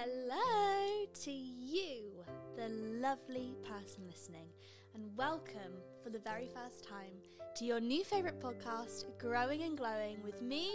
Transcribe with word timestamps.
Hello 0.00 1.06
to 1.24 1.32
you, 1.32 2.24
the 2.56 2.68
lovely 2.68 3.56
person 3.64 4.04
listening, 4.06 4.46
and 4.94 5.16
welcome 5.16 5.72
for 6.02 6.10
the 6.10 6.18
very 6.18 6.48
first 6.48 6.86
time 6.88 7.12
to 7.56 7.64
your 7.64 7.80
new 7.80 8.04
favourite 8.04 8.38
podcast, 8.40 9.06
Growing 9.18 9.62
and 9.62 9.76
Glowing, 9.76 10.22
with 10.22 10.40
me, 10.42 10.70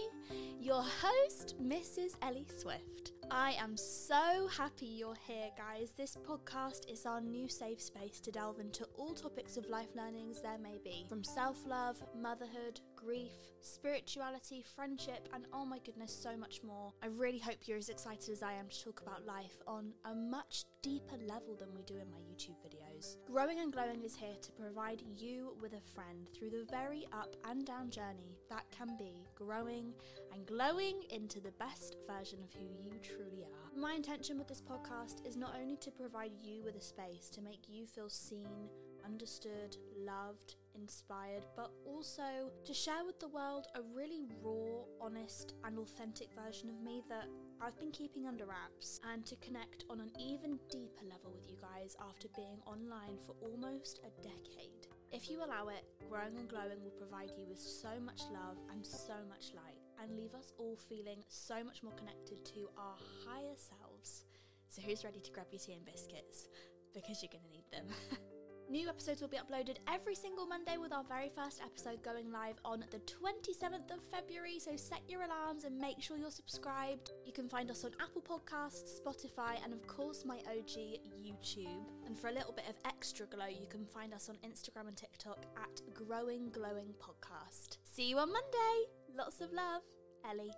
your 0.60 0.84
host, 0.84 1.56
Mrs. 1.64 2.16
Ellie 2.22 2.48
Swift. 2.60 3.14
I 3.32 3.54
am 3.54 3.78
so 3.78 4.48
happy 4.52 4.86
you're 4.86 5.16
here, 5.26 5.50
guys. 5.58 5.94
This 5.98 6.18
podcast 6.28 6.92
is 6.92 7.06
our 7.06 7.22
new 7.22 7.48
safe 7.48 7.82
space 7.82 8.20
to 8.20 8.32
delve 8.32 8.60
into 8.60 8.86
all 8.98 9.14
topics 9.14 9.56
of 9.56 9.70
life 9.70 9.96
learnings 9.96 10.42
there 10.42 10.58
may 10.62 10.78
be 10.84 11.06
from 11.08 11.24
self 11.24 11.66
love, 11.66 12.04
motherhood, 12.22 12.82
grief, 12.96 13.32
spirituality, 13.62 14.64
friendship, 14.76 15.30
and 15.34 15.46
oh 15.54 15.66
my 15.66 15.80
goodness, 15.86 16.14
so 16.14 16.36
much 16.36 16.62
more. 16.64 16.92
I 17.02 17.08
really 17.08 17.40
hope 17.40 17.60
you're 17.66 17.78
as 17.78 17.90
excited 17.90 18.30
as 18.30 18.44
I 18.44 18.54
am 18.54 18.68
to 18.70 18.84
talk 18.84 19.02
about 19.02 19.26
life 19.26 19.62
on 19.68 19.94
a 20.06 20.14
much 20.14 20.66
deeper 20.82 21.18
level 21.26 21.56
than 21.58 21.74
we 21.74 21.82
do 21.84 21.96
in 21.96 22.12
my 22.12 22.18
YouTube 22.18 22.58
videos. 22.64 23.16
Growing 23.26 23.60
and 23.60 23.72
Glowing 23.72 24.03
is 24.04 24.16
here 24.16 24.36
to 24.42 24.52
provide 24.52 25.02
you 25.18 25.56
with 25.62 25.72
a 25.74 25.94
friend 25.96 26.28
through 26.34 26.50
the 26.50 26.66
very 26.70 27.08
up 27.14 27.36
and 27.50 27.66
down 27.66 27.90
journey 27.90 28.38
that 28.50 28.66
can 28.70 28.98
be 28.98 29.14
growing 29.34 29.94
and 30.34 30.46
glowing 30.46 31.04
into 31.10 31.40
the 31.40 31.54
best 31.54 31.96
version 32.06 32.40
of 32.44 32.54
who 32.54 32.66
you 32.84 32.92
truly 33.02 33.44
are. 33.44 33.80
My 33.80 33.94
intention 33.94 34.38
with 34.38 34.50
this 34.50 34.62
podcast 34.62 35.26
is 35.26 35.38
not 35.38 35.56
only 35.60 35.78
to 35.78 35.92
provide 35.92 36.34
you 36.42 36.64
with 36.64 36.76
a 36.76 36.82
space 36.82 37.30
to 37.30 37.42
make 37.42 37.70
you 37.70 37.86
feel 37.86 38.10
seen, 38.10 38.68
understood, 39.06 39.78
loved, 40.06 40.56
inspired, 40.76 41.46
but 41.56 41.72
also 41.86 42.52
to 42.66 42.74
share 42.74 43.06
with 43.06 43.20
the 43.20 43.28
world 43.28 43.68
a 43.76 43.82
really 43.96 44.28
raw, 44.42 44.84
honest, 45.02 45.54
and 45.64 45.78
authentic 45.78 46.30
version 46.34 46.70
of 46.70 46.82
me 46.82 47.04
that 47.10 47.28
I've 47.62 47.80
been 47.80 47.92
keeping 47.92 48.28
under 48.28 48.46
wraps, 48.46 49.00
and 49.14 49.26
to 49.26 49.36
connect 49.38 49.86
on 49.90 50.00
an 50.00 50.12
even 50.20 50.60
deeper 50.70 51.06
level 51.06 51.32
with 51.34 51.50
you 51.50 51.58
guys 51.62 51.96
after 52.02 52.28
being 52.36 52.60
online 52.66 53.18
for 53.26 53.36
almost 53.42 54.00
a 54.04 54.22
decade. 54.22 54.88
If 55.12 55.30
you 55.30 55.44
allow 55.44 55.68
it, 55.70 55.86
Growing 56.10 56.38
and 56.38 56.50
Glowing 56.50 56.84
will 56.84 56.98
provide 56.98 57.32
you 57.38 57.46
with 57.48 57.60
so 57.60 58.00
much 58.04 58.24
love 58.34 58.58
and 58.72 58.86
so 58.86 59.16
much 59.30 59.54
light, 59.56 59.80
and 60.02 60.18
leave 60.18 60.34
us 60.34 60.52
all 60.58 60.76
feeling 60.90 61.24
so 61.28 61.64
much 61.64 61.84
more 61.84 61.94
connected 61.94 62.44
to 62.46 62.70
our 62.78 62.96
higher 63.26 63.56
selves. 63.56 64.26
So, 64.70 64.82
who's 64.82 65.04
ready 65.04 65.20
to 65.20 65.32
grab 65.32 65.48
your 65.52 65.60
tea 65.60 65.74
and 65.74 65.86
biscuits? 65.86 66.48
Because 66.94 67.22
you're 67.22 67.32
going 67.32 67.46
to 67.46 67.52
need 67.52 67.66
them. 67.72 67.86
New 68.74 68.90
episodes 68.90 69.22
will 69.22 69.28
be 69.28 69.38
uploaded 69.38 69.76
every 69.88 70.16
single 70.16 70.48
Monday 70.48 70.78
with 70.82 70.92
our 70.92 71.04
very 71.04 71.30
first 71.36 71.62
episode 71.64 72.02
going 72.02 72.32
live 72.32 72.56
on 72.66 72.84
the 72.90 72.98
27th 73.02 73.92
of 73.92 74.00
February, 74.12 74.58
so 74.58 74.76
set 74.76 75.02
your 75.08 75.22
alarms 75.22 75.64
and 75.64 75.78
make 75.78 76.02
sure 76.02 76.18
you're 76.18 76.32
subscribed. 76.32 77.12
You 77.24 77.32
can 77.34 77.48
find 77.48 77.70
us 77.70 77.86
on 77.86 77.92
Apple 78.02 78.24
Podcasts, 78.24 79.00
Spotify, 79.00 79.64
and 79.64 79.74
of 79.74 79.86
course 79.86 80.26
my 80.26 80.38
OG 80.48 81.04
YouTube. 81.24 81.86
And 82.08 82.18
for 82.18 82.30
a 82.30 82.34
little 82.34 82.52
bit 82.52 82.66
of 82.68 82.74
extra 82.84 83.28
glow, 83.28 83.46
you 83.46 83.68
can 83.70 83.86
find 83.86 84.12
us 84.12 84.28
on 84.28 84.38
Instagram 84.38 84.88
and 84.88 84.98
TikTok 84.98 85.46
at 85.56 85.82
Growing 85.94 86.50
Glowing 86.50 86.96
Podcast. 87.00 87.78
See 87.84 88.10
you 88.10 88.18
on 88.18 88.34
Monday! 88.34 88.88
Lots 89.16 89.40
of 89.40 89.54
love, 89.54 89.84
Ellie. 90.28 90.52